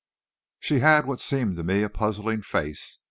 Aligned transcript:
She 0.59 0.79
had 0.79 1.05
what 1.05 1.19
seemed 1.21 1.57
to 1.57 1.63
me 1.63 1.83
a 1.83 1.87
puzzling 1.89 2.41
face. 2.41 2.97